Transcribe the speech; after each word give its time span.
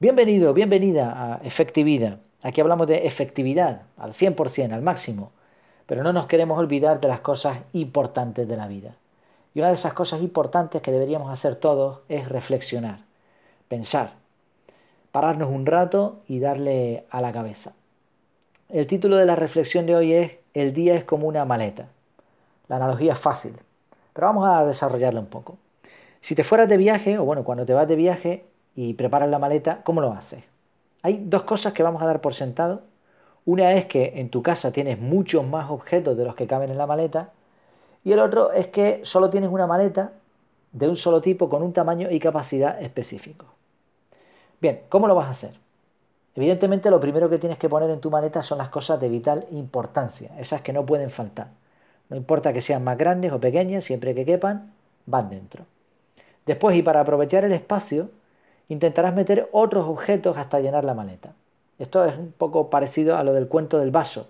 Bienvenido, 0.00 0.54
bienvenida 0.54 1.10
a 1.10 1.40
Efectividad. 1.42 2.20
Aquí 2.44 2.60
hablamos 2.60 2.86
de 2.86 3.04
efectividad 3.04 3.82
al 3.96 4.12
100%, 4.12 4.72
al 4.72 4.80
máximo, 4.80 5.32
pero 5.86 6.04
no 6.04 6.12
nos 6.12 6.28
queremos 6.28 6.56
olvidar 6.56 7.00
de 7.00 7.08
las 7.08 7.18
cosas 7.18 7.58
importantes 7.72 8.46
de 8.46 8.56
la 8.56 8.68
vida. 8.68 8.94
Y 9.54 9.58
una 9.58 9.70
de 9.70 9.74
esas 9.74 9.94
cosas 9.94 10.22
importantes 10.22 10.82
que 10.82 10.92
deberíamos 10.92 11.32
hacer 11.32 11.56
todos 11.56 11.98
es 12.08 12.28
reflexionar, 12.28 13.00
pensar, 13.66 14.12
pararnos 15.10 15.50
un 15.50 15.66
rato 15.66 16.20
y 16.28 16.38
darle 16.38 17.04
a 17.10 17.20
la 17.20 17.32
cabeza. 17.32 17.72
El 18.68 18.86
título 18.86 19.16
de 19.16 19.26
la 19.26 19.34
reflexión 19.34 19.84
de 19.86 19.96
hoy 19.96 20.12
es 20.12 20.32
El 20.54 20.74
día 20.74 20.94
es 20.94 21.02
como 21.02 21.26
una 21.26 21.44
maleta. 21.44 21.88
La 22.68 22.76
analogía 22.76 23.14
es 23.14 23.18
fácil, 23.18 23.54
pero 24.12 24.28
vamos 24.28 24.48
a 24.48 24.64
desarrollarla 24.64 25.18
un 25.18 25.26
poco. 25.26 25.58
Si 26.20 26.36
te 26.36 26.44
fueras 26.44 26.68
de 26.68 26.76
viaje, 26.76 27.18
o 27.18 27.24
bueno, 27.24 27.42
cuando 27.42 27.66
te 27.66 27.74
vas 27.74 27.88
de 27.88 27.96
viaje, 27.96 28.44
y 28.80 28.94
preparas 28.94 29.28
la 29.28 29.40
maleta, 29.40 29.82
¿cómo 29.82 30.00
lo 30.00 30.12
haces? 30.12 30.44
Hay 31.02 31.24
dos 31.26 31.42
cosas 31.42 31.72
que 31.72 31.82
vamos 31.82 32.00
a 32.00 32.06
dar 32.06 32.20
por 32.20 32.32
sentado. 32.32 32.82
Una 33.44 33.72
es 33.72 33.86
que 33.86 34.20
en 34.20 34.30
tu 34.30 34.40
casa 34.40 34.70
tienes 34.70 35.00
muchos 35.00 35.44
más 35.44 35.68
objetos 35.68 36.16
de 36.16 36.24
los 36.24 36.36
que 36.36 36.46
caben 36.46 36.70
en 36.70 36.78
la 36.78 36.86
maleta. 36.86 37.30
Y 38.04 38.12
el 38.12 38.20
otro 38.20 38.52
es 38.52 38.68
que 38.68 39.00
solo 39.02 39.30
tienes 39.30 39.50
una 39.50 39.66
maleta 39.66 40.12
de 40.70 40.88
un 40.88 40.94
solo 40.94 41.20
tipo 41.20 41.48
con 41.48 41.64
un 41.64 41.72
tamaño 41.72 42.08
y 42.08 42.20
capacidad 42.20 42.80
específico. 42.80 43.46
Bien, 44.60 44.82
¿cómo 44.88 45.08
lo 45.08 45.16
vas 45.16 45.26
a 45.26 45.30
hacer? 45.30 45.54
Evidentemente 46.36 46.88
lo 46.88 47.00
primero 47.00 47.28
que 47.28 47.38
tienes 47.38 47.58
que 47.58 47.68
poner 47.68 47.90
en 47.90 48.00
tu 48.00 48.12
maleta 48.12 48.44
son 48.44 48.58
las 48.58 48.68
cosas 48.68 49.00
de 49.00 49.08
vital 49.08 49.44
importancia, 49.50 50.30
esas 50.38 50.62
que 50.62 50.72
no 50.72 50.86
pueden 50.86 51.10
faltar. 51.10 51.48
No 52.10 52.16
importa 52.16 52.52
que 52.52 52.60
sean 52.60 52.84
más 52.84 52.96
grandes 52.96 53.32
o 53.32 53.40
pequeñas, 53.40 53.82
siempre 53.82 54.14
que 54.14 54.24
quepan, 54.24 54.72
van 55.04 55.30
dentro. 55.30 55.64
Después, 56.46 56.76
y 56.76 56.82
para 56.82 57.00
aprovechar 57.00 57.44
el 57.44 57.50
espacio, 57.50 58.10
intentarás 58.68 59.14
meter 59.14 59.48
otros 59.52 59.86
objetos 59.88 60.36
hasta 60.36 60.60
llenar 60.60 60.84
la 60.84 60.94
maleta. 60.94 61.32
Esto 61.78 62.04
es 62.04 62.16
un 62.16 62.32
poco 62.32 62.70
parecido 62.70 63.16
a 63.16 63.24
lo 63.24 63.32
del 63.32 63.48
cuento 63.48 63.78
del 63.78 63.90
vaso. 63.90 64.28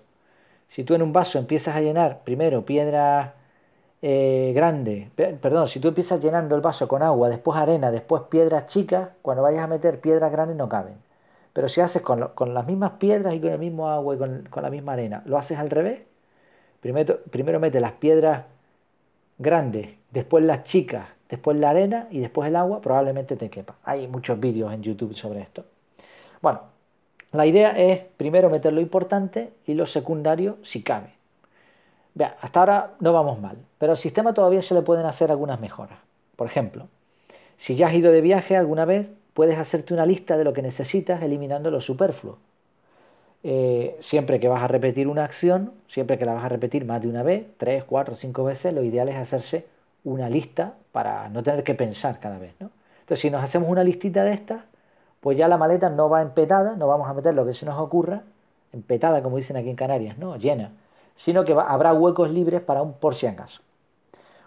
Si 0.69 0.83
tú 0.83 0.93
en 0.93 1.01
un 1.01 1.13
vaso 1.13 1.39
empiezas 1.39 1.75
a 1.75 1.81
llenar 1.81 2.19
primero 2.23 2.63
piedras 2.65 3.31
eh, 4.01 4.51
grandes, 4.55 5.09
perdón, 5.11 5.67
si 5.67 5.79
tú 5.79 5.89
empiezas 5.89 6.21
llenando 6.21 6.55
el 6.55 6.61
vaso 6.61 6.87
con 6.87 7.01
agua, 7.01 7.29
después 7.29 7.57
arena, 7.59 7.91
después 7.91 8.23
piedras 8.29 8.67
chicas, 8.67 9.09
cuando 9.21 9.43
vayas 9.43 9.63
a 9.63 9.67
meter 9.67 9.99
piedras 9.99 10.31
grandes 10.31 10.57
no 10.57 10.69
caben. 10.69 10.95
Pero 11.53 11.67
si 11.67 11.81
haces 11.81 12.01
con, 12.03 12.31
las 12.53 12.67
mismas 12.67 12.91
piedras 12.93 13.33
y 13.33 13.41
con 13.41 13.51
el 13.51 13.59
mismo 13.59 13.89
agua 13.89 14.15
y 14.15 14.17
con, 14.17 14.47
la 14.61 14.69
misma 14.69 14.93
arena, 14.93 15.23
lo 15.25 15.37
haces 15.37 15.57
al 15.57 15.69
revés, 15.69 16.01
primero, 16.81 17.19
primero 17.31 17.59
metes 17.59 17.81
las 17.81 17.93
piedras 17.93 18.45
grandes, 19.39 19.89
después 20.11 20.43
las 20.43 20.63
chicas, 20.63 21.07
después 21.29 21.57
la 21.57 21.69
arena 21.69 22.07
y 22.11 22.19
después 22.19 22.47
el 22.47 22.55
agua, 22.55 22.81
probablemente 22.81 23.35
te 23.35 23.49
quepa. 23.49 23.75
Hay 23.83 24.07
muchos 24.07 24.39
vídeos 24.39 24.73
en 24.73 24.81
YouTube 24.81 25.15
sobre 25.15 25.41
esto. 25.41 25.65
Bueno, 26.41 26.61
la 27.31 27.45
idea 27.45 27.71
es 27.77 28.01
primero 28.17 28.49
meter 28.49 28.73
lo 28.73 28.81
importante 28.81 29.51
y 29.65 29.75
lo 29.75 29.85
secundario 29.85 30.57
si 30.63 30.81
cabe. 30.81 31.13
Vea, 32.15 32.35
hasta 32.41 32.59
ahora 32.59 32.93
no 32.99 33.13
vamos 33.13 33.39
mal, 33.39 33.57
pero 33.77 33.91
al 33.91 33.97
sistema 33.97 34.33
todavía 34.33 34.61
se 34.61 34.73
le 34.73 34.81
pueden 34.81 35.05
hacer 35.05 35.29
algunas 35.29 35.59
mejoras. 35.59 35.99
Por 36.35 36.47
ejemplo, 36.47 36.87
si 37.57 37.75
ya 37.75 37.87
has 37.87 37.93
ido 37.93 38.11
de 38.11 38.21
viaje 38.21 38.57
alguna 38.57 38.85
vez, 38.85 39.13
puedes 39.33 39.57
hacerte 39.57 39.93
una 39.93 40.05
lista 40.05 40.37
de 40.37 40.43
lo 40.43 40.53
que 40.53 40.61
necesitas 40.61 41.21
eliminando 41.21 41.69
lo 41.69 41.81
superfluo. 41.81 42.37
Eh, 43.43 43.95
siempre 44.01 44.39
que 44.39 44.49
vas 44.49 44.63
a 44.63 44.67
repetir 44.67 45.07
una 45.07 45.23
acción, 45.23 45.71
siempre 45.87 46.17
que 46.17 46.25
la 46.25 46.33
vas 46.33 46.43
a 46.43 46.49
repetir 46.49 46.83
más 46.83 47.01
de 47.01 47.07
una 47.07 47.23
vez, 47.23 47.45
tres, 47.57 47.83
cuatro, 47.83 48.15
cinco 48.15 48.43
veces, 48.43 48.73
lo 48.73 48.83
ideal 48.83 49.07
es 49.07 49.15
hacerse 49.15 49.65
una 50.03 50.29
lista 50.29 50.73
para 50.91 51.29
no 51.29 51.43
tener 51.43 51.63
que 51.63 51.75
pensar 51.75 52.19
cada 52.19 52.37
vez. 52.37 52.53
¿no? 52.59 52.71
Entonces, 53.01 53.21
si 53.21 53.29
nos 53.29 53.43
hacemos 53.43 53.69
una 53.69 53.83
listita 53.83 54.23
de 54.23 54.33
estas, 54.33 54.61
pues 55.19 55.37
ya 55.37 55.47
la 55.47 55.57
maleta 55.57 55.89
no 55.89 56.09
va 56.09 56.21
empetada, 56.21 56.75
no 56.75 56.87
vamos 56.87 57.09
a 57.09 57.13
meter 57.13 57.33
lo 57.33 57.45
que 57.45 57.53
se 57.53 57.65
nos 57.65 57.79
ocurra, 57.79 58.23
empetada 58.71 59.21
como 59.21 59.37
dicen 59.37 59.57
aquí 59.57 59.69
en 59.69 59.75
Canarias, 59.75 60.17
no, 60.17 60.37
llena, 60.37 60.71
sino 61.15 61.43
que 61.43 61.53
habrá 61.53 61.93
huecos 61.93 62.29
libres 62.29 62.61
para 62.61 62.81
un 62.81 62.93
por 62.93 63.15
si 63.15 63.27
acaso. 63.27 63.61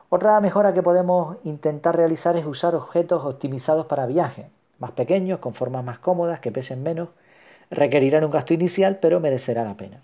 Otra 0.09 0.39
mejora 0.41 0.75
que 0.75 0.83
podemos 0.83 1.37
intentar 1.45 1.97
realizar 1.97 2.37
es 2.37 2.47
usar 2.47 2.75
objetos 2.75 3.25
optimizados 3.25 3.87
para 3.87 4.07
viaje, 4.07 4.51
más 4.79 4.93
pequeños, 4.93 5.39
con 5.39 5.55
formas 5.55 5.85
más 5.85 5.99
cómodas, 5.99 6.41
que 6.41 6.53
pesen 6.53 6.83
menos, 6.83 7.09
requerirán 7.71 8.25
un 8.25 8.31
gasto 8.31 8.53
inicial, 8.53 8.99
pero 9.01 9.21
merecerá 9.21 9.65
la 9.65 9.77
pena. 9.77 10.01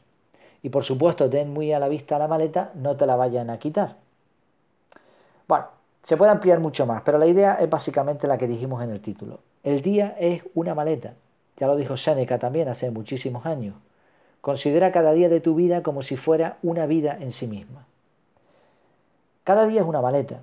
Y 0.62 0.70
por 0.70 0.84
supuesto, 0.84 1.28
ten 1.28 1.52
muy 1.52 1.72
a 1.72 1.78
la 1.78 1.88
vista 1.88 2.18
la 2.18 2.28
maleta, 2.28 2.70
no 2.74 2.96
te 2.96 3.06
la 3.06 3.16
vayan 3.16 3.50
a 3.50 3.58
quitar. 3.58 3.96
Bueno, 5.48 5.66
se 6.02 6.16
puede 6.16 6.30
ampliar 6.30 6.60
mucho 6.60 6.86
más, 6.86 7.02
pero 7.02 7.18
la 7.18 7.26
idea 7.26 7.54
es 7.54 7.68
básicamente 7.68 8.26
la 8.26 8.36
que 8.36 8.46
dijimos 8.46 8.82
en 8.84 8.90
el 8.90 9.00
título. 9.00 9.40
El 9.64 9.80
día 9.82 10.14
es 10.18 10.42
una 10.54 10.74
maleta. 10.74 11.14
Ya 11.56 11.66
lo 11.66 11.74
dijo 11.74 11.96
Seneca 11.96 12.38
también 12.38 12.68
hace 12.68 12.90
muchísimos 12.90 13.46
años. 13.46 13.74
Considera 14.42 14.92
cada 14.92 15.12
día 15.12 15.28
de 15.28 15.40
tu 15.40 15.54
vida 15.54 15.82
como 15.82 16.02
si 16.02 16.16
fuera 16.16 16.58
una 16.62 16.86
vida 16.86 17.16
en 17.18 17.32
sí 17.32 17.46
misma. 17.46 17.86
Cada 19.42 19.66
día 19.66 19.80
es 19.80 19.86
una 19.86 20.02
maleta. 20.02 20.42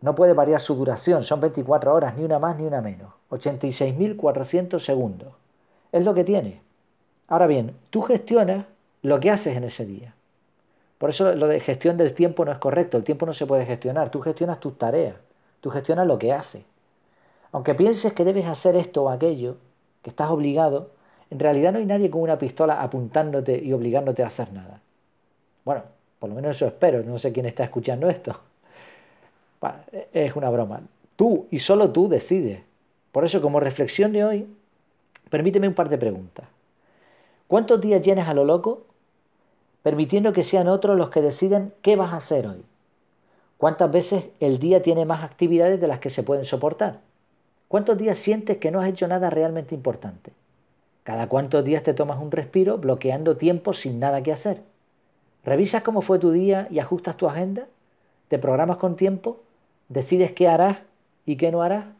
No 0.00 0.14
puede 0.14 0.34
variar 0.34 0.60
su 0.60 0.74
duración, 0.76 1.24
son 1.24 1.40
24 1.40 1.92
horas, 1.92 2.16
ni 2.16 2.22
una 2.22 2.38
más 2.38 2.56
ni 2.56 2.66
una 2.66 2.80
menos. 2.80 3.12
86.400 3.30 4.78
segundos. 4.78 5.32
Es 5.90 6.04
lo 6.04 6.14
que 6.14 6.22
tiene. 6.22 6.60
Ahora 7.26 7.46
bien, 7.46 7.74
tú 7.90 8.02
gestionas 8.02 8.66
lo 9.02 9.18
que 9.18 9.30
haces 9.30 9.56
en 9.56 9.64
ese 9.64 9.86
día. 9.86 10.14
Por 10.98 11.10
eso 11.10 11.32
lo 11.34 11.46
de 11.46 11.60
gestión 11.60 11.96
del 11.96 12.12
tiempo 12.12 12.44
no 12.44 12.52
es 12.52 12.58
correcto. 12.58 12.96
El 12.96 13.04
tiempo 13.04 13.24
no 13.24 13.32
se 13.32 13.46
puede 13.46 13.64
gestionar. 13.64 14.10
Tú 14.10 14.20
gestionas 14.20 14.60
tus 14.60 14.76
tareas. 14.76 15.14
Tú 15.60 15.70
gestionas 15.70 16.06
lo 16.06 16.18
que 16.18 16.32
haces. 16.32 16.62
Aunque 17.52 17.74
pienses 17.74 18.12
que 18.12 18.24
debes 18.24 18.46
hacer 18.46 18.76
esto 18.76 19.04
o 19.04 19.08
aquello, 19.08 19.56
que 20.02 20.10
estás 20.10 20.30
obligado, 20.30 20.90
en 21.30 21.38
realidad 21.38 21.72
no 21.72 21.78
hay 21.78 21.86
nadie 21.86 22.10
con 22.10 22.22
una 22.22 22.38
pistola 22.38 22.82
apuntándote 22.82 23.62
y 23.62 23.72
obligándote 23.72 24.22
a 24.22 24.26
hacer 24.26 24.52
nada. 24.52 24.80
Bueno, 25.64 25.82
por 26.18 26.28
lo 26.28 26.34
menos 26.34 26.56
eso 26.56 26.66
espero. 26.66 27.02
No 27.02 27.18
sé 27.18 27.32
quién 27.32 27.46
está 27.46 27.64
escuchando 27.64 28.10
esto. 28.10 28.32
es 30.12 30.34
una 30.34 30.50
broma. 30.50 30.80
Tú 31.16 31.46
y 31.50 31.60
solo 31.60 31.90
tú 31.90 32.08
decides. 32.08 32.60
Por 33.12 33.24
eso, 33.24 33.40
como 33.40 33.60
reflexión 33.60 34.12
de 34.12 34.24
hoy, 34.24 34.46
permíteme 35.30 35.68
un 35.68 35.74
par 35.74 35.88
de 35.88 35.98
preguntas. 35.98 36.46
¿Cuántos 37.46 37.80
días 37.80 38.02
llenas 38.04 38.28
a 38.28 38.34
lo 38.34 38.44
loco 38.44 38.87
permitiendo 39.82 40.32
que 40.32 40.42
sean 40.42 40.68
otros 40.68 40.96
los 40.96 41.10
que 41.10 41.22
deciden 41.22 41.72
qué 41.82 41.96
vas 41.96 42.12
a 42.12 42.16
hacer 42.16 42.46
hoy. 42.46 42.64
¿Cuántas 43.56 43.90
veces 43.90 44.24
el 44.40 44.58
día 44.58 44.82
tiene 44.82 45.04
más 45.04 45.24
actividades 45.24 45.80
de 45.80 45.88
las 45.88 45.98
que 45.98 46.10
se 46.10 46.22
pueden 46.22 46.44
soportar? 46.44 47.00
¿Cuántos 47.66 47.98
días 47.98 48.18
sientes 48.18 48.58
que 48.58 48.70
no 48.70 48.80
has 48.80 48.88
hecho 48.88 49.08
nada 49.08 49.30
realmente 49.30 49.74
importante? 49.74 50.32
¿Cada 51.02 51.28
cuántos 51.28 51.64
días 51.64 51.82
te 51.82 51.94
tomas 51.94 52.20
un 52.20 52.30
respiro 52.30 52.78
bloqueando 52.78 53.36
tiempo 53.36 53.72
sin 53.72 53.98
nada 53.98 54.22
que 54.22 54.32
hacer? 54.32 54.62
¿Revisas 55.44 55.82
cómo 55.82 56.02
fue 56.02 56.18
tu 56.18 56.30
día 56.30 56.68
y 56.70 56.78
ajustas 56.78 57.16
tu 57.16 57.28
agenda? 57.28 57.66
¿Te 58.28 58.38
programas 58.38 58.76
con 58.76 58.96
tiempo? 58.96 59.40
¿Decides 59.88 60.32
qué 60.32 60.48
harás 60.48 60.78
y 61.24 61.36
qué 61.36 61.50
no 61.50 61.62
harás? 61.62 61.97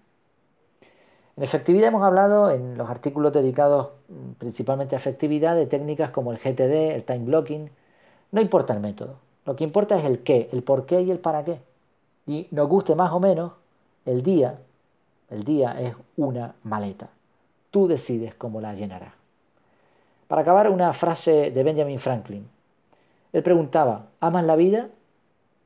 En 1.39 1.45
efectividad 1.45 1.91
hemos 1.91 2.03
hablado 2.03 2.51
en 2.51 2.77
los 2.77 2.91
artículos 2.91 3.33
dedicados 3.33 3.91
mm, 4.09 4.33
principalmente 4.39 4.97
a 4.97 4.99
efectividad 4.99 5.55
de 5.55 5.67
técnicas 5.67 6.11
como 6.11 6.33
el 6.33 6.39
GTD, 6.39 6.97
el 6.97 7.05
time 7.05 7.27
blocking. 7.27 7.71
No 8.33 8.41
importa 8.41 8.75
el 8.75 8.81
método, 8.81 9.19
lo 9.47 9.55
que 9.55 9.63
importa 9.63 9.97
es 9.97 10.05
el 10.05 10.25
qué, 10.25 10.49
el 10.53 10.65
por 10.65 10.85
qué 10.85 11.01
y 11.03 11.13
el 11.13 11.21
para 11.21 11.45
qué. 11.45 11.61
Y 12.27 12.49
nos 12.51 12.69
guste 12.69 12.97
más 12.97 13.13
o 13.13 13.21
menos, 13.21 13.53
el 14.05 14.25
día, 14.25 14.59
el 15.31 15.45
día 15.45 15.81
es 15.81 15.95
una 16.17 16.57
maleta. 16.65 17.09
Tú 17.71 17.87
decides 17.87 18.35
cómo 18.35 18.61
la 18.61 18.75
llenarás. 18.75 19.13
Para 20.27 20.43
acabar, 20.43 20.69
una 20.69 20.93
frase 20.93 21.53
de 21.53 21.63
Benjamin 21.63 22.01
Franklin. 22.01 22.49
Él 23.33 23.45
preguntaba, 23.45 24.07
¿amas 24.19 24.45
la 24.45 24.57
vida? 24.57 24.89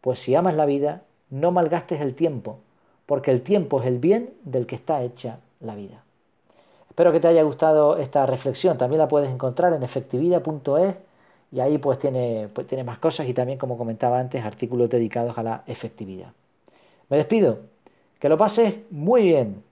Pues 0.03 0.19
si 0.19 0.35
amas 0.35 0.55
la 0.55 0.67
vida, 0.67 1.01
no 1.31 1.51
malgastes 1.51 2.03
el 2.03 2.15
tiempo, 2.15 2.59
porque 3.07 3.31
el 3.31 3.41
tiempo 3.41 3.81
es 3.81 3.87
el 3.87 3.99
bien 3.99 4.35
del 4.45 4.67
que 4.67 4.75
está 4.75 5.03
hecha 5.03 5.39
la 5.63 5.75
vida. 5.75 6.03
Espero 6.89 7.13
que 7.13 7.21
te 7.21 7.29
haya 7.29 7.43
gustado 7.43 7.97
esta 7.97 8.27
reflexión. 8.27 8.77
También 8.77 8.99
la 8.99 9.09
puedes 9.09 9.31
encontrar 9.31 9.73
en 9.73 9.83
efectividad.es 9.83 10.95
y 11.51 11.61
ahí 11.61 11.79
pues 11.79 11.99
tiene, 11.99 12.49
pues 12.53 12.67
tiene 12.67 12.85
más 12.85 12.99
cosas 12.99 13.29
y 13.29 13.35
también, 13.35 13.59
como 13.59 13.79
comentaba 13.79 14.19
antes, 14.19 14.45
artículos 14.45 14.91
dedicados 14.91 15.39
a 15.39 15.43
la 15.43 15.63
efectividad. 15.67 16.33
Me 17.09 17.17
despido. 17.17 17.61
Que 18.19 18.29
lo 18.29 18.39
pases 18.39 18.75
muy 18.91 19.23
bien. 19.23 19.63